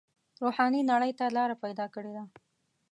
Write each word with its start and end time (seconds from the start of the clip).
روحاني 0.41 0.81
نړۍ 0.91 1.11
ته 1.19 1.25
لاره 1.37 1.55
پیدا 1.63 1.85
کړې 1.93 2.11
ده. 2.17 2.23